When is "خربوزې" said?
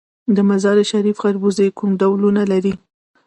1.23-1.67